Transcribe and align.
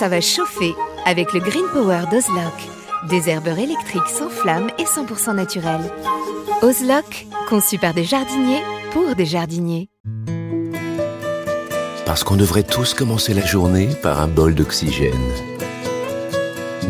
ça 0.00 0.08
va 0.08 0.22
chauffer 0.22 0.74
avec 1.04 1.34
le 1.34 1.40
Green 1.40 1.66
Power 1.74 2.04
d'Ozlock. 2.10 2.54
Des 3.10 3.28
herbeurs 3.28 3.58
électriques 3.58 4.08
sans 4.08 4.30
flamme 4.30 4.70
et 4.78 4.84
100% 4.84 5.34
naturels. 5.34 5.92
Ozlock, 6.62 7.26
conçu 7.50 7.76
par 7.76 7.92
des 7.92 8.04
jardiniers 8.04 8.62
pour 8.92 9.14
des 9.14 9.26
jardiniers. 9.26 9.90
Parce 12.06 12.24
qu'on 12.24 12.36
devrait 12.36 12.62
tous 12.62 12.94
commencer 12.94 13.34
la 13.34 13.44
journée 13.44 13.90
par 14.02 14.22
un 14.22 14.26
bol 14.26 14.54
d'oxygène. 14.54 15.12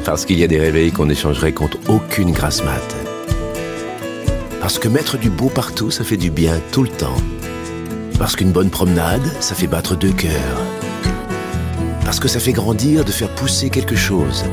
Parce 0.05 0.25
qu'il 0.25 0.39
y 0.39 0.45
a 0.45 0.47
des 0.47 0.61
réveils 0.61 0.93
qu'on 0.93 1.11
échangerait 1.11 1.53
contre 1.53 1.79
aucune 1.89 2.31
grasse 2.31 2.63
mat. 2.63 2.97
Parce 4.61 4.79
que 4.79 4.87
mettre 4.87 5.19
du 5.19 5.31
beau 5.31 5.49
partout, 5.49 5.91
ça 5.91 6.05
fait 6.05 6.17
du 6.17 6.31
bien 6.31 6.61
tout 6.71 6.85
le 6.85 6.91
temps. 6.91 7.21
Parce 8.21 8.37
qu'une 8.37 8.53
bonne 8.53 8.71
promenade, 8.71 9.33
ça 9.41 9.57
fait 9.57 9.67
battre 9.67 9.97
deux 9.97 10.13
cœurs. 10.13 10.61
Parce 12.05 12.21
que 12.21 12.29
ça 12.29 12.41
fait 12.41 12.53
grandir 12.53 13.05
de 13.05 13.13
faire 13.13 13.29
pousser 13.35 13.71
quelque 13.71 13.97
chose. 13.97 14.45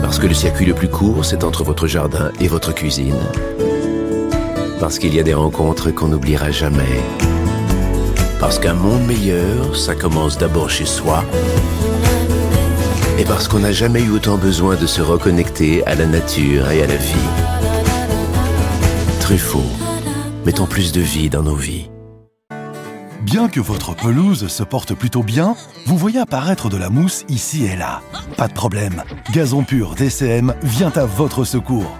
Parce 0.00 0.18
que 0.18 0.26
le 0.26 0.34
circuit 0.34 0.66
le 0.66 0.74
plus 0.74 0.88
court, 0.88 1.24
c'est 1.24 1.44
entre 1.44 1.64
votre 1.64 1.86
jardin 1.86 2.30
et 2.40 2.48
votre 2.48 2.72
cuisine. 2.72 3.16
Parce 4.80 4.98
qu'il 4.98 5.14
y 5.14 5.20
a 5.20 5.22
des 5.22 5.34
rencontres 5.34 5.90
qu'on 5.90 6.08
n'oubliera 6.08 6.50
jamais. 6.50 7.00
Parce 8.38 8.58
qu'un 8.58 8.74
monde 8.74 9.06
meilleur, 9.06 9.76
ça 9.76 9.94
commence 9.94 10.38
d'abord 10.38 10.70
chez 10.70 10.84
soi. 10.84 11.24
Et 13.18 13.24
parce 13.24 13.48
qu'on 13.48 13.60
n'a 13.60 13.72
jamais 13.72 14.02
eu 14.02 14.10
autant 14.10 14.36
besoin 14.36 14.76
de 14.76 14.86
se 14.86 15.00
reconnecter 15.00 15.84
à 15.86 15.94
la 15.94 16.06
nature 16.06 16.70
et 16.70 16.82
à 16.82 16.86
la 16.86 16.96
vie. 16.96 17.14
Truffaut, 19.20 19.72
mettons 20.44 20.66
plus 20.66 20.92
de 20.92 21.00
vie 21.00 21.30
dans 21.30 21.42
nos 21.42 21.56
vies. 21.56 21.88
Bien 23.26 23.48
que 23.48 23.58
votre 23.58 23.96
pelouse 23.96 24.46
se 24.46 24.62
porte 24.62 24.94
plutôt 24.94 25.24
bien, 25.24 25.56
vous 25.86 25.98
voyez 25.98 26.20
apparaître 26.20 26.68
de 26.68 26.76
la 26.76 26.90
mousse 26.90 27.24
ici 27.28 27.64
et 27.64 27.74
là. 27.74 28.00
Pas 28.36 28.46
de 28.46 28.52
problème, 28.52 29.02
Gazon 29.32 29.64
Pur 29.64 29.96
DCM 29.96 30.54
vient 30.62 30.92
à 30.94 31.06
votre 31.06 31.42
secours. 31.42 31.90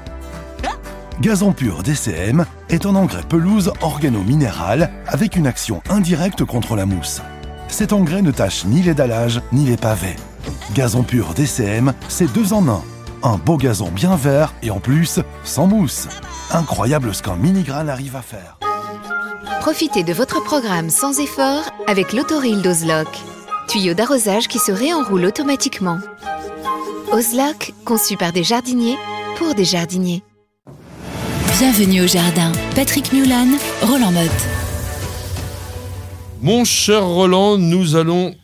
Gazon 1.21 1.53
Pur 1.53 1.83
DCM 1.83 2.47
est 2.69 2.87
un 2.87 2.95
engrais 2.95 3.25
pelouse 3.29 3.73
organo-minéral 3.81 4.93
avec 5.09 5.35
une 5.35 5.49
action 5.49 5.83
indirecte 5.91 6.45
contre 6.45 6.77
la 6.77 6.87
mousse. 6.87 7.23
Cet 7.67 7.93
engrais 7.93 8.23
ne 8.23 8.31
tâche 8.31 8.65
ni 8.65 8.83
les 8.83 8.95
dallages 8.95 9.43
ni 9.51 9.65
les 9.65 9.77
pavés. 9.77 10.15
Gazon 10.75 11.03
Pur 11.03 11.35
DCM, 11.35 11.93
c'est 12.07 12.33
deux 12.33 12.53
en 12.53 12.69
un. 12.69 12.83
Un 13.25 13.37
beau 13.37 13.57
gazon 13.57 13.91
bien 13.91 14.15
vert 14.15 14.55
et 14.63 14.71
en 14.71 14.79
plus, 14.79 15.19
sans 15.43 15.67
mousse. 15.67 16.07
Incroyable 16.53 17.13
ce 17.13 17.25
qu'un 17.25 17.35
mini-grain 17.35 17.89
arrive 17.89 18.15
à 18.15 18.23
faire. 18.23 18.59
Profitez 19.67 20.05
de 20.05 20.13
votre 20.13 20.41
programme 20.45 20.91
sans 20.91 21.19
effort 21.19 21.65
avec 21.89 22.13
l'autoril 22.13 22.63
d'Ozlock. 22.63 23.09
Tuyau 23.67 23.95
d'arrosage 23.95 24.47
qui 24.47 24.61
se 24.61 24.71
réenroule 24.71 25.25
automatiquement. 25.25 25.99
Ozlock, 27.11 27.75
conçu 27.85 28.17
par 28.17 28.33
des 28.33 28.45
jardiniers 28.45 28.95
pour 29.37 29.57
des 29.57 29.65
jardiniers. 29.65 30.23
Bienvenue 31.59 32.03
au 32.03 32.07
jardin. 32.07 32.53
Patrick 32.77 33.13
Mulan, 33.13 33.59
Roland 33.83 34.13
Motte. 34.13 34.47
Mon 36.41 36.65
cher 36.65 37.05
Roland, 37.05 37.59
nous 37.59 37.97
allons 37.97 38.37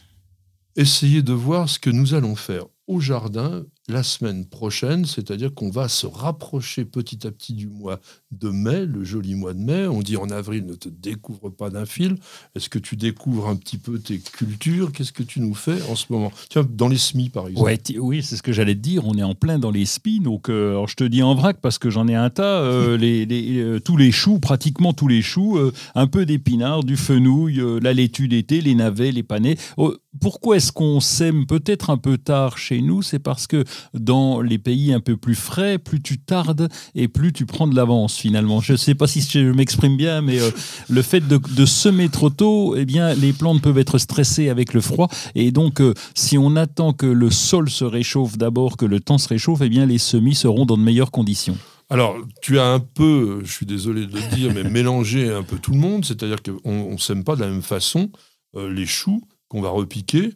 essayer 0.75 1.23
de 1.23 1.33
voir 1.33 1.69
ce 1.69 1.78
que 1.78 1.91
nous 1.91 2.15
allons 2.15 2.34
faire 2.34 2.65
au 2.89 2.98
jardin 2.98 3.62
la 3.87 4.03
semaine 4.03 4.45
prochaine, 4.45 5.05
c'est-à-dire 5.05 5.55
qu'on 5.55 5.70
va 5.70 5.89
se 5.89 6.06
rapprocher 6.06 6.84
petit 6.84 7.25
à 7.28 7.31
petit 7.31 7.53
du 7.53 7.69
mois 7.69 8.00
de 8.33 8.48
mai, 8.50 8.86
le 8.86 9.05
joli 9.05 9.34
mois 9.34 9.52
de 9.55 9.58
mai. 9.61 9.86
On 9.86 10.00
dit 10.00 10.16
en 10.16 10.30
avril, 10.30 10.64
ne 10.66 10.75
te 10.75 10.88
découvre 10.88 11.50
pas 11.50 11.70
d'un 11.70 11.86
fil. 11.86 12.16
Est-ce 12.55 12.69
que 12.69 12.78
tu 12.78 12.97
découvres 12.97 13.48
un 13.48 13.56
petit 13.56 13.78
peu 13.78 13.98
tes 13.98 14.19
cultures? 14.19 14.92
Qu'est-ce 14.92 15.12
que 15.12 15.22
tu 15.22 15.41
nous 15.41 15.55
fais 15.55 15.80
en 15.91 15.94
ce 15.97 16.06
moment? 16.11 16.33
Tiens, 16.48 16.66
dans 16.69 16.88
les 16.88 16.98
SMI, 16.98 17.28
par 17.28 17.48
exemple. 17.48 17.64
Ouais, 17.66 17.78
oui, 17.98 18.22
c'est 18.22 18.36
ce 18.36 18.42
que 18.42 18.53
j'allais 18.53 18.75
te 18.75 18.80
dire. 18.80 19.06
On 19.06 19.14
est 19.14 19.22
en 19.22 19.34
plein 19.34 19.58
dans 19.58 19.70
les 19.70 19.84
SMI. 19.84 20.20
Donc, 20.20 20.48
euh, 20.48 20.70
alors 20.70 20.88
je 20.88 20.97
te 20.97 21.05
dis 21.05 21.22
en 21.22 21.34
vrac 21.34 21.58
parce 21.60 21.78
que 21.78 21.91
j'en 21.91 22.08
ai 22.08 22.14
un 22.14 22.30
tas. 22.30 22.60
euh, 22.62 22.97
les, 22.98 23.26
les- 23.26 23.59
euh, 23.60 23.81
tous 23.81 23.97
les 23.97 24.12
choux, 24.12 24.38
pratiquement 24.38 24.92
tous 24.92 25.09
les 25.09 25.22
choux, 25.22 25.59
un 25.94 26.06
peu 26.06 26.25
d'épinards, 26.26 26.84
du 26.84 26.97
fenouil, 26.97 27.60
la 27.81 27.92
laitue 27.92 28.28
d'été, 28.28 28.60
les 28.60 28.75
navets, 28.75 29.12
les 29.12 29.22
panais. 29.22 29.56
Oh, 29.76 29.94
pourquoi 30.21 30.56
est-ce 30.56 30.72
qu'on 30.72 31.00
sème 31.00 31.47
peut-être 31.47 31.91
un 31.91 31.97
peu 31.97 32.19
tard 32.19 32.59
chez 32.59 32.82
nous? 32.82 33.03
C'est 33.03 33.19
parce 33.19 33.47
que 33.47 33.65
dans 33.94 34.41
les 34.41 34.59
pays 34.59 34.92
un 34.92 35.00
peu 35.00 35.16
plus 35.16 35.34
frais, 35.34 35.78
plus 35.78 36.00
tu 36.03 36.19
tardes 36.19 36.69
et 36.94 37.09
plus 37.09 37.32
tu 37.32 37.47
prends 37.47 37.66
de 37.66 37.75
l'avance 37.75 38.22
finalement. 38.22 38.60
Je 38.60 38.72
ne 38.72 38.77
sais 38.77 38.94
pas 38.94 39.09
si 39.09 39.21
je 39.21 39.50
m'exprime 39.50 39.97
bien, 39.97 40.22
mais 40.22 40.41
euh, 40.41 40.50
le 40.88 41.03
fait 41.03 41.27
de, 41.27 41.66
semer 41.66 42.09
trop 42.09 42.31
tôt, 42.31 42.77
eh 42.77 42.84
bien, 42.84 43.15
les 43.15 43.33
plantes 43.33 43.60
peuvent 43.60 43.78
être 43.78 43.99
stressées 43.99 44.49
avec 44.49 44.75
le 44.75 44.81
froid. 44.81 45.09
Et 45.34 45.50
donc, 45.50 45.81
euh, 45.81 45.94
si 46.15 46.38
on 46.38 46.55
attend 46.55 46.93
que 46.93 47.06
le 47.06 47.31
sol 47.31 47.69
se 47.69 47.84
réchauffe 47.84 48.38
d'abord, 48.38 48.77
que 48.77 48.87
le 48.87 49.00
temps 49.00 49.19
se 49.19 49.28
réchauffe, 49.28 49.60
eh 49.62 49.69
bien, 49.69 49.87
les 49.87 49.99
semis 49.99 50.34
seront 50.34 50.66
dans 50.66 50.77
de 50.77 50.83
meilleures 50.83 51.10
conditions. 51.10 51.59
Alors, 51.91 52.16
tu 52.41 52.59
as 52.59 52.66
un 52.66 52.78
peu, 52.78 53.41
je 53.44 53.53
suis 53.53 53.66
désolé 53.66 54.06
de 54.06 54.15
le 54.15 54.37
dire, 54.37 54.53
mais 54.54 54.62
mélangé 54.65 55.31
un 55.31 55.43
peu 55.43 55.59
tout 55.59 55.72
le 55.72 55.78
monde. 55.78 56.04
C'est-à-dire 56.04 56.39
qu'on 56.43 56.93
ne 56.93 56.99
sème 56.99 57.25
pas 57.25 57.34
de 57.34 57.41
la 57.41 57.49
même 57.49 57.62
façon 57.62 58.10
euh, 58.56 58.72
les 58.72 58.87
choux 58.87 59.21
qu'on 59.49 59.60
va 59.60 59.71
repiquer 59.71 60.31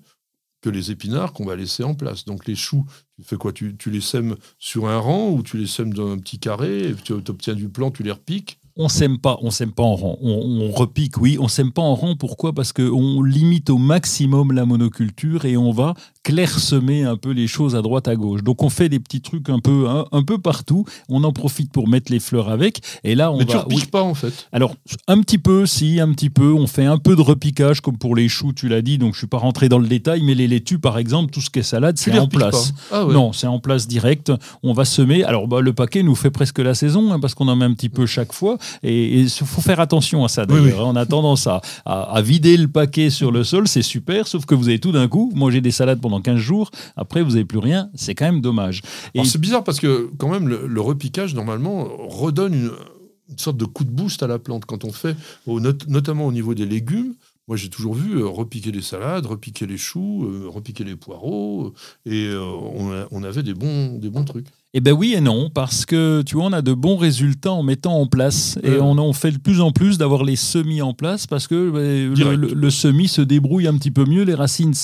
les 0.71 0.91
épinards 0.91 1.33
qu'on 1.33 1.45
va 1.45 1.57
laisser 1.57 1.83
en 1.83 1.95
place. 1.95 2.25
Donc 2.25 2.47
les 2.47 2.55
choux, 2.55 2.85
tu 3.17 3.25
fais 3.25 3.37
quoi? 3.37 3.53
Tu, 3.53 3.77
les 3.87 4.01
sèmes 4.01 4.37
sur 4.59 4.89
un 4.89 4.99
rang 4.99 5.31
ou 5.31 5.43
tu 5.43 5.57
les 5.59 5.67
sèmes 5.67 5.93
dans 5.93 6.11
un 6.11 6.19
petit 6.19 6.39
carré? 6.39 6.95
Tu 7.05 7.13
obtiens 7.13 7.55
du 7.55 7.69
plant, 7.69 7.91
tu 7.91 8.03
les 8.03 8.13
repiques? 8.13 8.59
On 8.79 8.91
sème 8.91 9.19
pas, 9.19 9.39
on 9.41 9.51
sème 9.51 9.73
pas 9.73 9.83
en 9.83 9.97
rang. 9.97 10.19
On, 10.21 10.31
on 10.31 10.71
repique, 10.71 11.17
oui. 11.19 11.39
On 11.41 11.49
sème 11.49 11.73
pas 11.73 11.81
en 11.81 11.95
rang. 11.95 12.15
Pourquoi? 12.15 12.53
Parce 12.53 12.75
que 12.75 12.83
on 12.83 13.23
limite 13.23 13.71
au 13.71 13.79
maximum 13.79 14.53
la 14.53 14.67
monoculture 14.67 15.47
et 15.47 15.57
on 15.57 15.73
va 15.73 15.95
clairsemer 16.27 17.05
un 17.05 17.17
peu 17.17 17.31
les 17.31 17.47
choses 17.47 17.77
à 17.77 17.83
droite 17.83 18.09
à 18.09 18.17
gauche. 18.17 18.43
Donc 18.43 18.63
on 18.65 18.69
fait 18.69 18.89
des 18.89 18.99
petits 18.99 19.21
trucs 19.21 19.49
un 19.49 19.61
peu 19.61 19.89
un, 19.89 20.05
un 20.11 20.23
peu 20.25 20.39
partout. 20.39 20.85
On 21.09 21.23
en 21.23 21.33
profite 21.33 21.71
pour 21.71 21.87
mettre 21.89 22.11
les 22.11 22.19
fleurs 22.19 22.49
avec. 22.51 22.81
Et 23.05 23.15
là 23.15 23.31
on 23.31 23.39
Mais 23.39 23.45
va. 23.45 23.51
tu 23.53 23.57
repiques 23.59 23.79
oui. 23.79 23.87
pas 23.87 24.03
en 24.03 24.15
fait. 24.15 24.49
Alors, 24.53 24.75
un 25.07 25.21
petit 25.21 25.39
peu, 25.39 25.67
si, 25.67 26.01
un 26.01 26.13
petit 26.13 26.31
peu. 26.31 26.53
On 26.53 26.67
fait 26.67 26.85
un 26.85 26.99
peu 26.99 27.15
de 27.17 27.21
repiquage, 27.21 27.81
comme 27.81 27.97
pour 27.97 28.17
les 28.17 28.29
choux, 28.29 28.53
tu 28.53 28.69
l'as 28.69 28.83
dit, 28.83 28.99
donc 28.99 29.15
je 29.15 29.19
suis 29.19 29.27
pas 29.29 29.39
rentré 29.39 29.69
dans 29.69 29.79
le 29.79 29.87
détail, 29.89 30.23
mais 30.23 30.35
les 30.35 30.49
laitues, 30.49 30.79
par 30.81 30.99
exemple, 30.99 31.33
tout 31.33 31.41
ce 31.41 31.49
qui 31.51 31.61
est 31.61 31.63
salade, 31.63 31.97
c'est 31.99 32.19
en 32.19 32.27
place. 32.29 32.73
Ah 32.91 33.07
ouais. 33.07 33.15
Non, 33.15 33.33
c'est 33.33 33.47
en 33.47 33.59
place 33.61 33.87
direct. 33.87 34.33
On 34.65 34.73
va 34.73 34.85
semer. 34.85 35.23
Alors, 35.25 35.47
bah, 35.49 35.61
le 35.61 35.73
paquet 35.73 36.03
nous 36.03 36.15
fait 36.17 36.31
presque 36.31 36.59
la 36.59 36.75
saison, 36.75 37.13
hein, 37.13 37.21
parce 37.21 37.35
qu'on 37.35 37.49
en 37.49 37.57
met 37.57 37.65
un 37.65 37.75
petit 37.75 37.89
peu 37.89 38.05
chaque 38.07 38.33
fois. 38.33 38.59
Et 38.83 39.21
il 39.21 39.31
faut 39.31 39.61
faire 39.61 39.81
attention 39.81 40.25
à 40.25 40.29
ça, 40.29 40.45
Oui, 40.49 40.61
d'ailleurs. 40.61 40.87
On 40.87 40.97
a 40.97 41.07
tendance 41.07 41.47
à, 41.47 41.61
à- 41.85 42.03
à 42.17 42.23
vider 42.23 42.57
le 42.57 42.69
paquet 42.69 43.11
sur 43.11 43.31
le 43.31 43.45
sol, 43.45 43.69
c'est 43.69 43.83
super, 43.83 44.27
sauf 44.27 44.45
que 44.47 44.55
vous 44.55 44.69
avez 44.69 44.79
tout 44.79 44.93
d'un 44.93 45.09
coup, 45.09 45.31
mangez 45.35 45.61
des 45.61 45.71
salades 45.71 46.01
pendant 46.01 46.16
15 46.21 46.37
jours, 46.37 46.71
après 46.97 47.23
vous 47.23 47.31
n'avez 47.31 47.45
plus 47.45 47.59
rien, 47.59 47.91
c'est 47.95 48.15
quand 48.15 48.27
même 48.27 48.41
dommage. 48.41 48.83
Et 49.15 49.25
C'est 49.25 49.41
bizarre 49.41 49.65
parce 49.65 49.81
que 49.81 50.11
quand 50.19 50.29
même 50.29 50.49
le, 50.49 50.81
repiquage 50.81 51.35
normalement 51.35 51.89
redonne 52.09 52.55
une, 52.55 52.71
sorte 53.37 53.57
de 53.57 53.65
coup 53.65 53.85
de 53.85 53.91
boost 53.91 54.23
à 54.23 54.27
la 54.27 54.39
plante 54.39 54.67
quand 54.67 54.85
on 54.85 54.93
fait, 54.93 55.17
notamment 55.47 56.27
au 56.27 56.33
niveau 56.33 56.55
des 56.55 56.67
légumes. 56.67 57.15
Moi, 57.49 57.57
j'ai 57.57 57.71
toujours 57.71 57.95
vu 57.95 58.19
euh, 58.19 58.27
repiquer 58.27 58.73
les 58.73 58.83
salades, 58.83 59.25
repiquer 59.25 59.67
les 59.67 59.77
choux, 59.79 60.25
euh, 60.25 60.49
repiquer 60.49 60.83
les 60.83 60.97
poireaux, 60.97 61.73
euh, 62.07 62.11
et 62.11 62.37
on, 62.37 63.07
on 63.13 63.23
avait 63.23 63.45
des 63.45 63.55
bons, 63.55 63.99
des 63.99 64.11
bons 64.11 64.25
trucs. 64.25 64.49
Eh 64.79 64.81
ben 64.81 64.93
oui 64.93 65.15
et 65.17 65.23
non, 65.23 65.49
parce 65.49 65.87
que 65.87 66.21
tu 66.21 66.35
vois, 66.35 66.45
on 66.45 66.53
a 66.53 66.61
de 66.61 66.75
bons 66.75 66.99
résultats 66.99 67.51
en 67.51 67.63
mettant 67.63 67.99
en 67.99 68.07
place. 68.07 68.59
Et 68.63 68.79
on 68.79 68.99
en 68.99 69.15
fait 69.15 69.31
de 69.31 69.39
plus 69.39 69.63
en 69.63 69.73
plus 69.73 69.97
d'avoir 69.97 70.23
les 70.23 70.37
semis 70.37 70.83
en 70.83 70.93
place 70.93 71.27
parce 71.27 71.47
que 71.47 71.55
le, 72.15 72.71
semis 72.71 73.09
se 73.09 73.23
débrouille 73.23 73.69
un 73.69 73.79
petit 73.79 73.91
peu 73.91 74.05
mieux, 74.05 74.25
les 74.25 74.35
racines 74.35 74.75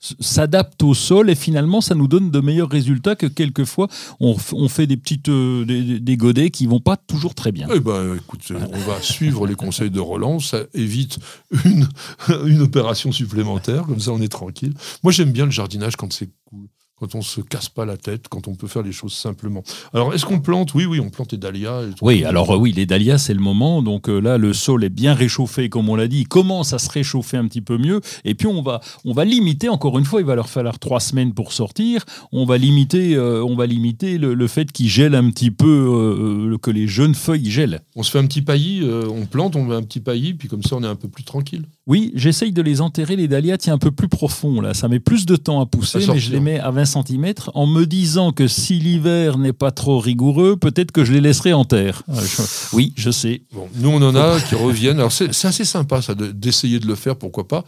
s'adaptent 0.00 0.82
au 0.82 0.94
sol 0.94 1.30
et 1.30 1.36
finalement 1.36 1.80
ça 1.80 1.94
nous 1.94 2.08
donne 2.08 2.32
de 2.32 2.40
meilleurs 2.40 2.68
résultats 2.68 3.14
que 3.14 3.26
quelquefois 3.26 3.86
on, 4.18 4.34
on 4.52 4.68
fait 4.68 4.88
des 4.88 4.96
petites 4.96 5.28
euh, 5.28 5.64
des, 5.64 6.00
des 6.00 6.16
godets 6.16 6.50
qui 6.50 6.66
vont 6.66 6.80
pas 6.80 6.96
toujours 6.96 7.36
très 7.36 7.52
bien. 7.52 7.68
Eh 7.72 7.78
ben, 7.78 8.16
écoute, 8.16 8.40
on 8.50 8.78
va 8.78 9.00
suivre 9.00 9.46
les 9.46 9.54
conseils 9.54 9.90
de 9.90 10.00
Roland, 10.00 10.40
ça 10.40 10.58
évite 10.74 11.18
une, 11.64 11.86
une 12.46 12.62
opération 12.62 13.12
supplémentaire, 13.12 13.84
comme 13.84 14.00
ça 14.00 14.10
on 14.10 14.20
est 14.20 14.28
tranquille. 14.28 14.74
Moi, 15.04 15.12
j'aime 15.12 15.30
bien 15.30 15.44
le 15.44 15.52
jardinage 15.52 15.94
quand 15.94 16.12
c'est 16.12 16.30
cool. 16.46 16.66
Quand 16.98 17.14
on 17.14 17.20
se 17.20 17.42
casse 17.42 17.68
pas 17.68 17.84
la 17.84 17.98
tête, 17.98 18.28
quand 18.28 18.48
on 18.48 18.54
peut 18.54 18.68
faire 18.68 18.82
les 18.82 18.92
choses 18.92 19.12
simplement. 19.12 19.62
Alors, 19.92 20.14
est-ce 20.14 20.24
qu'on 20.24 20.40
plante? 20.40 20.72
Oui, 20.72 20.86
oui, 20.86 20.98
on 20.98 21.10
plante 21.10 21.32
des 21.32 21.36
dahlias. 21.36 21.82
Oui, 22.00 22.24
alors 22.24 22.52
euh, 22.52 22.56
oui, 22.56 22.72
les 22.72 22.86
dahlias, 22.86 23.18
c'est 23.18 23.34
le 23.34 23.40
moment. 23.40 23.82
Donc 23.82 24.08
euh, 24.08 24.18
là, 24.18 24.38
le 24.38 24.54
sol 24.54 24.82
est 24.82 24.88
bien 24.88 25.12
réchauffé, 25.12 25.68
comme 25.68 25.90
on 25.90 25.94
l'a 25.94 26.08
dit. 26.08 26.20
Il 26.20 26.28
commence 26.28 26.72
à 26.72 26.78
se 26.78 26.88
réchauffer 26.88 27.36
un 27.36 27.46
petit 27.48 27.60
peu 27.60 27.76
mieux. 27.76 28.00
Et 28.24 28.34
puis, 28.34 28.46
on 28.46 28.62
va, 28.62 28.80
on 29.04 29.12
va 29.12 29.26
limiter, 29.26 29.68
encore 29.68 29.98
une 29.98 30.06
fois, 30.06 30.20
il 30.20 30.26
va 30.26 30.36
leur 30.36 30.48
falloir 30.48 30.78
trois 30.78 31.00
semaines 31.00 31.34
pour 31.34 31.52
sortir. 31.52 32.02
On 32.32 32.46
va 32.46 32.56
limiter, 32.56 33.14
euh, 33.14 33.44
on 33.44 33.56
va 33.56 33.66
limiter 33.66 34.16
le, 34.16 34.32
le 34.32 34.46
fait 34.46 34.72
qu'ils 34.72 34.88
gèlent 34.88 35.14
un 35.14 35.28
petit 35.30 35.50
peu, 35.50 36.56
que 36.62 36.70
les 36.70 36.88
jeunes 36.88 37.14
feuilles 37.14 37.50
gèlent. 37.50 37.80
On 37.94 38.02
se 38.02 38.10
fait 38.10 38.20
un 38.20 38.26
petit 38.26 38.40
paillis, 38.40 38.82
on 38.84 39.26
plante, 39.26 39.54
on 39.54 39.66
met 39.66 39.74
un 39.74 39.82
petit 39.82 40.00
paillis, 40.00 40.32
puis 40.32 40.48
comme 40.48 40.62
ça 40.62 40.76
on 40.76 40.82
est 40.82 40.86
un 40.86 40.96
peu 40.96 41.08
plus 41.08 41.24
tranquille. 41.24 41.66
Oui, 41.88 42.10
j'essaye 42.16 42.50
de 42.52 42.62
les 42.62 42.80
enterrer, 42.80 43.14
les 43.14 43.28
dahlias, 43.28 43.58
tiens, 43.58 43.74
un 43.74 43.78
peu 43.78 43.92
plus 43.92 44.08
profond. 44.08 44.60
Là. 44.60 44.74
Ça 44.74 44.88
met 44.88 44.98
plus 44.98 45.24
de 45.24 45.36
temps 45.36 45.60
à 45.60 45.66
pousser, 45.66 45.98
mais 46.14 46.18
je 46.18 46.32
les 46.32 46.40
mets 46.40 46.58
à 46.58 46.72
20 46.72 46.84
cm 46.84 47.32
en 47.54 47.66
me 47.66 47.84
disant 47.86 48.32
que 48.32 48.48
si 48.48 48.80
l'hiver 48.80 49.38
n'est 49.38 49.52
pas 49.52 49.70
trop 49.70 50.00
rigoureux, 50.00 50.56
peut-être 50.56 50.90
que 50.90 51.04
je 51.04 51.12
les 51.12 51.20
laisserai 51.20 51.52
en 51.52 51.64
terre. 51.64 52.02
Euh, 52.08 52.14
je- 52.20 52.76
Oui, 52.76 52.92
je 52.96 53.10
sais. 53.12 53.42
Bon, 53.52 53.68
nous 53.76 53.90
on 53.90 54.02
en 54.02 54.16
a 54.16 54.40
qui 54.40 54.56
reviennent. 54.56 54.98
Alors 54.98 55.12
c'est 55.12 55.30
assez 55.44 55.64
sympa 55.64 56.02
ça 56.02 56.16
de- 56.16 56.32
d'essayer 56.32 56.80
de 56.80 56.86
le 56.88 56.96
faire, 56.96 57.14
pourquoi 57.16 57.46
pas. 57.46 57.64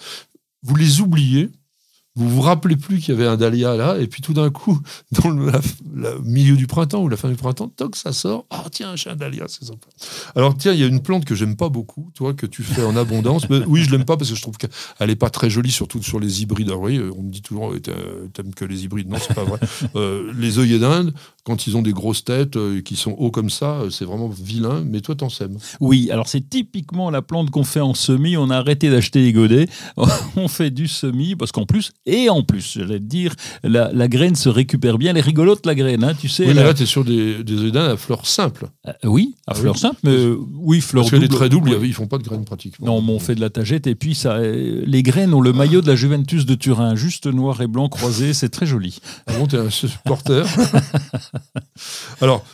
Vous 0.64 0.74
les 0.74 1.00
oubliez, 1.00 1.50
vous 2.18 2.28
vous 2.28 2.40
rappelez 2.40 2.76
plus 2.76 2.98
qu'il 2.98 3.14
y 3.14 3.16
avait 3.16 3.28
un 3.28 3.36
dahlia 3.36 3.76
là, 3.76 3.98
et 3.98 4.06
puis 4.08 4.22
tout 4.22 4.34
d'un 4.34 4.50
coup, 4.50 4.80
dans 5.12 5.30
le 5.30 5.52
milieu 6.24 6.56
du 6.56 6.66
printemps 6.66 7.02
ou 7.02 7.08
la 7.08 7.16
fin 7.16 7.28
du 7.28 7.36
printemps, 7.36 7.68
toc, 7.68 7.96
ça 7.96 8.12
sort. 8.12 8.46
Ah 8.50 8.64
tiens, 8.70 8.96
j'ai 8.96 9.10
un 9.10 9.16
dahlia, 9.16 9.44
c'est 9.48 9.64
sympa. 9.64 9.86
Alors 10.34 10.56
tiens, 10.56 10.72
il 10.72 10.80
y 10.80 10.82
a 10.82 10.86
une 10.86 11.00
plante 11.00 11.24
que 11.24 11.34
j'aime 11.34 11.56
pas 11.56 11.68
beaucoup, 11.68 12.10
toi, 12.14 12.34
que 12.34 12.46
tu 12.46 12.62
fais 12.62 12.84
en 12.84 12.96
abondance. 12.96 13.48
Mais, 13.48 13.60
oui, 13.66 13.82
je 13.82 13.90
l'aime 13.90 14.04
pas 14.04 14.16
parce 14.16 14.30
que 14.30 14.36
je 14.36 14.42
trouve 14.42 14.56
qu'elle 14.56 15.10
est 15.10 15.16
pas 15.16 15.30
très 15.30 15.48
jolie, 15.48 15.70
surtout 15.70 16.02
sur 16.02 16.18
les 16.18 16.42
hybrides. 16.42 16.68
Alors, 16.68 16.82
oui, 16.82 17.00
on 17.16 17.22
me 17.22 17.30
dit 17.30 17.42
toujours, 17.42 17.72
t'aimes 18.32 18.54
que 18.54 18.64
les 18.64 18.84
hybrides. 18.84 19.08
Non, 19.08 19.18
c'est 19.20 19.34
pas 19.34 19.44
vrai. 19.44 19.58
Euh, 19.96 20.32
les 20.36 20.58
œillets 20.58 20.78
d'Inde, 20.78 21.14
quand 21.44 21.66
ils 21.66 21.76
ont 21.76 21.82
des 21.82 21.92
grosses 21.92 22.24
têtes 22.24 22.56
euh, 22.56 22.82
qui 22.82 22.94
sont 22.94 23.12
hauts 23.12 23.30
comme 23.30 23.48
ça, 23.48 23.80
euh, 23.80 23.90
c'est 23.90 24.04
vraiment 24.04 24.28
vilain. 24.28 24.82
Mais 24.84 25.00
toi, 25.00 25.14
t'en 25.14 25.28
sèmes. 25.28 25.56
Oui, 25.80 26.10
alors 26.10 26.28
c'est 26.28 26.48
typiquement 26.48 27.10
la 27.10 27.22
plante 27.22 27.50
qu'on 27.50 27.64
fait 27.64 27.80
en 27.80 27.94
semis. 27.94 28.36
On 28.36 28.50
a 28.50 28.56
arrêté 28.56 28.90
d'acheter 28.90 29.22
les 29.22 29.32
godets. 29.32 29.68
on 30.36 30.48
fait 30.48 30.70
du 30.70 30.88
semis 30.88 31.36
parce 31.36 31.52
qu'en 31.52 31.64
plus, 31.64 31.92
et 32.08 32.30
en 32.30 32.42
plus, 32.42 32.74
j'allais 32.74 32.98
te 32.98 33.04
dire, 33.04 33.34
la, 33.62 34.08
graine 34.08 34.34
se 34.34 34.48
récupère 34.48 34.98
bien. 34.98 35.10
Elle 35.10 35.18
est 35.18 35.22
rigolote, 35.22 35.66
la 35.66 35.74
graine, 35.74 36.04
hein, 36.04 36.14
tu 36.18 36.28
sais. 36.28 36.46
Oui, 36.46 36.54
mais 36.54 36.62
là, 36.62 36.74
tu 36.74 36.84
es 36.84 36.86
sur 36.86 37.04
des, 37.04 37.44
des 37.44 37.76
à 37.76 37.96
fleurs 37.96 38.26
simples. 38.26 38.68
oui, 39.04 39.34
à 39.46 39.52
ah 39.52 39.54
fleurs 39.54 39.76
simples, 39.76 40.00
mais 40.04 40.26
oui, 40.54 40.80
fleurs 40.80 41.04
Parce 41.04 41.10
que 41.10 41.16
les 41.16 41.28
très 41.28 41.48
doubles, 41.48 41.78
ils 41.82 41.94
font 41.94 42.06
pas 42.06 42.18
de 42.18 42.22
graines 42.22 42.44
pratiquement. 42.44 42.86
Non, 42.86 43.02
mais 43.02 43.12
on 43.12 43.18
fait 43.18 43.34
de 43.34 43.40
la 43.40 43.50
tagette. 43.50 43.86
Et 43.86 43.94
puis, 43.94 44.14
ça, 44.14 44.38
les 44.40 45.02
graines 45.02 45.34
ont 45.34 45.40
le 45.40 45.52
maillot 45.52 45.80
de 45.80 45.86
la 45.86 45.96
Juventus 45.96 46.46
de 46.46 46.54
Turin, 46.54 46.94
juste 46.94 47.26
noir 47.26 47.60
et 47.60 47.66
blanc 47.66 47.88
croisé. 47.88 48.32
C'est 48.32 48.48
très 48.48 48.66
joli. 48.66 48.98
Ah 49.26 49.32
bon, 49.38 49.46
t'es 49.46 49.58
un 49.58 49.70
supporter? 49.70 50.46
Alors, 52.20 52.44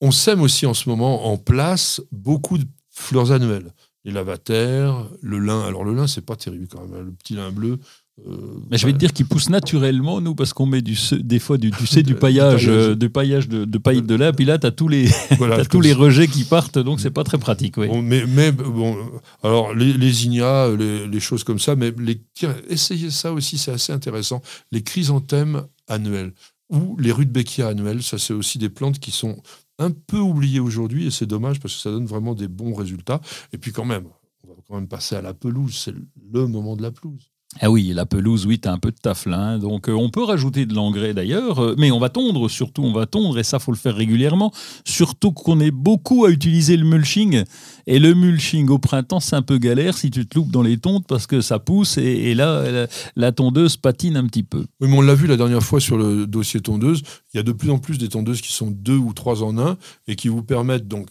on 0.00 0.10
sème 0.10 0.40
aussi 0.40 0.66
en 0.66 0.74
ce 0.74 0.88
moment 0.88 1.26
en 1.30 1.36
place 1.36 2.00
beaucoup 2.12 2.58
de 2.58 2.64
fleurs 2.90 3.32
annuelles. 3.32 3.72
Les 4.04 4.12
lavataires, 4.12 5.08
le 5.20 5.38
lin. 5.38 5.60
Alors, 5.60 5.84
le 5.84 5.94
lin, 5.94 6.06
c'est 6.06 6.24
pas 6.24 6.36
terrible 6.36 6.68
quand 6.70 6.80
même. 6.80 6.94
Hein. 6.94 7.04
Le 7.04 7.12
petit 7.12 7.34
lin 7.34 7.50
bleu, 7.50 7.78
euh, 8.26 8.36
mais 8.70 8.78
je 8.78 8.86
vais 8.86 8.92
te 8.92 8.98
dire 8.98 9.12
qu'il 9.12 9.26
pousse 9.26 9.48
naturellement, 9.48 10.20
nous, 10.20 10.34
parce 10.34 10.52
qu'on 10.52 10.66
met 10.66 10.82
du, 10.82 10.96
des 11.20 11.38
fois 11.38 11.56
du, 11.58 11.70
tu 11.70 11.86
sais, 11.86 12.02
du 12.02 12.14
paillage, 12.16 12.68
euh, 12.68 12.94
du 12.94 13.08
paillage 13.08 13.48
de, 13.48 13.64
de 13.64 13.78
paille 13.78 14.02
de 14.02 14.14
lin, 14.14 14.32
puis 14.32 14.44
là, 14.44 14.58
tu 14.58 14.66
as 14.66 14.70
tous 14.70 14.88
les, 14.88 15.08
tous 15.70 15.80
les 15.80 15.92
rejets 15.92 16.28
qui 16.28 16.44
partent, 16.44 16.78
donc 16.78 17.00
c'est 17.00 17.10
pas 17.10 17.24
très 17.24 17.38
pratique. 17.38 17.76
Oui. 17.76 17.88
mais, 18.02 18.24
mais 18.26 18.52
bon, 18.52 18.96
alors 19.42 19.74
les, 19.74 19.92
les 19.92 20.26
ignas, 20.26 20.68
les, 20.76 21.20
choses 21.20 21.44
comme 21.44 21.58
ça, 21.58 21.76
mais 21.76 21.92
les, 21.98 22.20
essayez 22.68 23.10
ça 23.10 23.32
aussi, 23.32 23.58
c'est 23.58 23.72
assez 23.72 23.92
intéressant. 23.92 24.42
Les 24.70 24.82
chrysanthèmes 24.82 25.62
annuels 25.88 26.32
ou 26.70 26.96
les 26.98 27.12
rudbeckia 27.12 27.68
annuels, 27.68 28.02
ça 28.02 28.18
c'est 28.18 28.32
aussi 28.32 28.58
des 28.58 28.68
plantes 28.68 28.98
qui 28.98 29.10
sont 29.10 29.42
un 29.80 29.90
peu 29.90 30.18
oubliées 30.18 30.60
aujourd'hui 30.60 31.06
et 31.06 31.10
c'est 31.10 31.26
dommage 31.26 31.58
parce 31.58 31.74
que 31.74 31.80
ça 31.80 31.90
donne 31.90 32.06
vraiment 32.06 32.34
des 32.34 32.48
bons 32.48 32.74
résultats. 32.74 33.20
Et 33.52 33.58
puis 33.58 33.72
quand 33.72 33.86
même, 33.86 34.06
on 34.44 34.48
va 34.48 34.54
quand 34.68 34.74
même 34.74 34.88
passer 34.88 35.16
à 35.16 35.22
la 35.22 35.34
pelouse, 35.34 35.76
c'est 35.76 35.94
le 36.32 36.46
moment 36.46 36.76
de 36.76 36.82
la 36.82 36.92
pelouse. 36.92 37.29
Ah 37.58 37.68
oui, 37.68 37.90
la 37.92 38.06
pelouse, 38.06 38.46
oui, 38.46 38.60
as 38.64 38.70
un 38.70 38.78
peu 38.78 38.92
de 38.92 38.96
taflin. 38.96 39.58
Donc 39.58 39.88
euh, 39.88 39.92
on 39.92 40.08
peut 40.08 40.22
rajouter 40.22 40.66
de 40.66 40.74
l'engrais 40.74 41.14
d'ailleurs, 41.14 41.58
euh, 41.58 41.74
mais 41.78 41.90
on 41.90 41.98
va 41.98 42.08
tondre 42.08 42.48
surtout, 42.48 42.82
on 42.82 42.92
va 42.92 43.06
tondre 43.06 43.38
et 43.40 43.42
ça 43.42 43.58
faut 43.58 43.72
le 43.72 43.76
faire 43.76 43.96
régulièrement. 43.96 44.52
Surtout 44.84 45.32
qu'on 45.32 45.58
est 45.58 45.72
beaucoup 45.72 46.24
à 46.24 46.30
utiliser 46.30 46.76
le 46.76 46.84
mulching 46.84 47.42
et 47.88 47.98
le 47.98 48.14
mulching 48.14 48.68
au 48.68 48.78
printemps 48.78 49.18
c'est 49.18 49.34
un 49.34 49.42
peu 49.42 49.58
galère 49.58 49.98
si 49.98 50.12
tu 50.12 50.26
te 50.26 50.38
loupes 50.38 50.52
dans 50.52 50.62
les 50.62 50.78
tondes 50.78 51.04
parce 51.08 51.26
que 51.26 51.40
ça 51.40 51.58
pousse 51.58 51.98
et, 51.98 52.34
là 52.34 52.86
la, 53.16 53.32
tondeuse 53.32 53.76
patine 53.76 54.16
un 54.16 54.26
petit 54.26 54.44
peu. 54.44 54.64
Oui, 54.80 54.88
mais 54.88 54.96
on 54.96 55.02
l'a 55.02 55.14
vu 55.14 55.26
la 55.26 55.36
dernière 55.36 55.62
fois 55.62 55.80
sur 55.80 55.98
le 55.98 56.28
dossier 56.28 56.60
tondeuse. 56.60 57.02
Il 57.34 57.38
y 57.38 57.40
a 57.40 57.42
de 57.42 57.52
plus 57.52 57.70
en 57.70 57.78
plus 57.78 57.98
des 57.98 58.08
tondeuses 58.08 58.42
qui 58.42 58.52
sont 58.52 58.70
deux 58.70 58.96
ou 58.96 59.12
trois 59.12 59.42
en 59.42 59.58
un 59.58 59.76
et 60.06 60.14
qui 60.14 60.28
vous 60.28 60.44
permettent 60.44 60.86
donc 60.86 61.08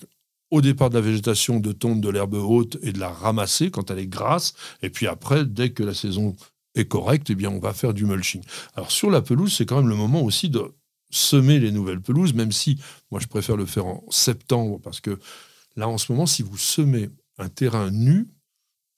au 0.52 0.62
départ 0.62 0.90
de 0.90 0.96
la 0.96 1.02
végétation 1.02 1.60
de 1.60 1.72
tondre 1.72 2.02
de 2.02 2.10
l'herbe 2.10 2.34
haute 2.36 2.78
et 2.82 2.92
de 2.92 3.00
la 3.00 3.10
ramasser 3.10 3.72
quand 3.72 3.92
elle 3.92 4.00
est 4.00 4.08
grasse. 4.08 4.54
Et 4.82 4.90
puis 4.90 5.08
après, 5.08 5.46
dès 5.46 5.72
que 5.72 5.84
la 5.84 5.94
saison 5.94 6.36
est 6.76 6.86
correcte, 6.86 7.30
eh 7.30 7.36
bien, 7.36 7.50
on 7.50 7.60
va 7.60 7.74
faire 7.74 7.94
du 7.94 8.06
mulching. 8.06 8.42
Alors 8.76 8.92
sur 8.92 9.10
la 9.10 9.22
pelouse, 9.22 9.54
c'est 9.56 9.66
quand 9.66 9.78
même 9.78 9.90
le 9.90 9.96
moment 9.96 10.24
aussi 10.24 10.50
de 10.50 10.64
semer 11.12 11.60
les 11.60 11.72
nouvelles 11.72 12.02
pelouses, 12.02 12.34
même 12.34 12.52
si 12.52 12.80
moi 13.12 13.20
je 13.20 13.28
préfère 13.28 13.58
le 13.58 13.66
faire 13.66 13.88
en 13.88 14.04
septembre 14.10 14.80
parce 14.80 15.02
que 15.02 15.20
là 15.76 15.88
en 15.88 15.98
ce 15.98 16.12
moment, 16.12 16.26
si 16.26 16.44
vous 16.44 16.58
semez 16.58 17.10
un 17.38 17.50
terrain 17.50 17.90
nu, 17.90 18.28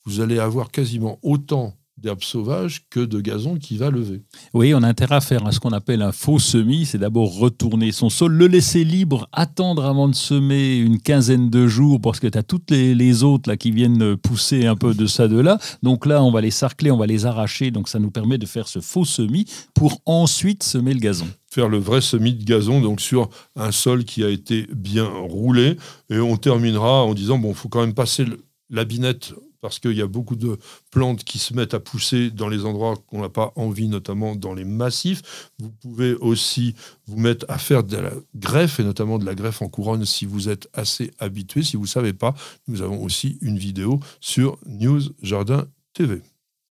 vous 0.05 0.19
allez 0.19 0.39
avoir 0.39 0.71
quasiment 0.71 1.19
autant 1.21 1.77
d'herbes 2.01 2.23
sauvages 2.23 2.81
que 2.89 2.99
de 2.99 3.21
gazon 3.21 3.55
qui 3.55 3.77
va 3.77 3.89
lever. 3.89 4.21
Oui, 4.53 4.73
on 4.73 4.83
a 4.83 4.87
intérêt 4.87 5.15
à 5.15 5.21
faire 5.21 5.41
ce 5.53 5.59
qu'on 5.59 5.71
appelle 5.71 6.01
un 6.01 6.11
faux 6.11 6.39
semis, 6.39 6.85
c'est 6.85 6.97
d'abord 6.97 7.37
retourner 7.37 7.91
son 7.91 8.09
sol, 8.09 8.33
le 8.33 8.47
laisser 8.47 8.83
libre, 8.83 9.29
attendre 9.31 9.85
avant 9.85 10.07
de 10.07 10.15
semer 10.15 10.77
une 10.77 10.99
quinzaine 10.99 11.49
de 11.49 11.67
jours 11.67 12.01
parce 12.01 12.19
que 12.19 12.27
tu 12.27 12.37
as 12.37 12.43
toutes 12.43 12.71
les, 12.71 13.23
autres 13.23 13.49
là 13.49 13.57
qui 13.57 13.71
viennent 13.71 14.15
pousser 14.17 14.65
un 14.65 14.75
peu 14.75 14.93
de 14.93 15.05
ça, 15.05 15.27
de 15.27 15.39
là. 15.39 15.59
Donc 15.83 16.05
là, 16.05 16.23
on 16.23 16.31
va 16.31 16.41
les 16.41 16.51
sarcler, 16.51 16.91
on 16.91 16.97
va 16.97 17.07
les 17.07 17.25
arracher, 17.25 17.71
donc 17.71 17.87
ça 17.87 17.99
nous 17.99 18.11
permet 18.11 18.37
de 18.37 18.45
faire 18.45 18.67
ce 18.67 18.79
faux 18.79 19.05
semis 19.05 19.45
pour 19.73 20.01
ensuite 20.05 20.63
semer 20.63 20.93
le 20.93 20.99
gazon 20.99 21.27
faire 21.53 21.67
le 21.67 21.79
vrai 21.79 21.99
semis 21.99 22.33
de 22.33 22.45
gazon 22.45 22.79
donc 22.79 23.01
sur 23.01 23.29
un 23.57 23.73
sol 23.73 24.05
qui 24.05 24.23
a 24.23 24.29
été 24.29 24.67
bien 24.73 25.03
roulé 25.05 25.75
et 26.09 26.17
on 26.17 26.37
terminera 26.37 27.03
en 27.03 27.13
disant 27.13 27.37
bon 27.37 27.49
il 27.49 27.55
faut 27.55 27.67
quand 27.67 27.81
même 27.81 27.93
passer 27.93 28.23
la 28.69 28.85
binette 28.85 29.33
parce 29.61 29.79
qu'il 29.79 29.93
y 29.93 30.01
a 30.01 30.07
beaucoup 30.07 30.35
de 30.35 30.57
plantes 30.89 31.23
qui 31.23 31.39
se 31.39 31.53
mettent 31.53 31.73
à 31.73 31.79
pousser 31.79 32.31
dans 32.31 32.49
les 32.49 32.65
endroits 32.65 32.95
qu'on 33.07 33.21
n'a 33.21 33.29
pas 33.29 33.53
envie, 33.55 33.87
notamment 33.87 34.35
dans 34.35 34.53
les 34.53 34.65
massifs. 34.65 35.51
Vous 35.59 35.69
pouvez 35.69 36.15
aussi 36.15 36.75
vous 37.07 37.17
mettre 37.17 37.45
à 37.47 37.57
faire 37.57 37.83
de 37.83 37.97
la 37.97 38.11
greffe, 38.35 38.79
et 38.79 38.83
notamment 38.83 39.19
de 39.19 39.25
la 39.25 39.35
greffe 39.35 39.61
en 39.61 39.69
couronne 39.69 40.05
si 40.05 40.25
vous 40.25 40.49
êtes 40.49 40.67
assez 40.73 41.11
habitué. 41.19 41.63
Si 41.63 41.77
vous 41.77 41.83
ne 41.83 41.87
savez 41.87 42.13
pas, 42.13 42.33
nous 42.67 42.81
avons 42.81 43.01
aussi 43.03 43.37
une 43.41 43.57
vidéo 43.57 43.99
sur 44.19 44.57
News 44.65 45.01
Jardin 45.21 45.67
TV. 45.93 46.21